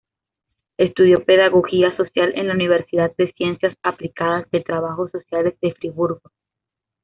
[0.77, 6.31] Estudió pedagogía social en la Universidad de Ciencias Aplicadas de Trabajos Sociales de Friburgo.